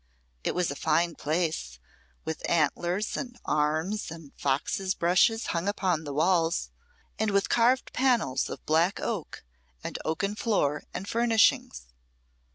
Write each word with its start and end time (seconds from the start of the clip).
It 0.43 0.55
was 0.55 0.71
a 0.71 0.75
fine 0.75 1.13
place, 1.13 1.77
with 2.25 2.41
antlers, 2.49 3.15
and 3.15 3.37
arms, 3.45 4.09
and 4.09 4.33
foxes' 4.35 4.95
brushes 4.95 5.45
hung 5.53 5.67
upon 5.67 6.05
the 6.05 6.13
walls, 6.15 6.71
and 7.19 7.29
with 7.29 7.49
carved 7.49 7.93
panels 7.93 8.49
of 8.49 8.65
black 8.65 8.99
oak, 8.99 9.43
and 9.83 9.99
oaken 10.03 10.33
floor 10.35 10.85
and 10.91 11.07
furnishings. 11.07 11.85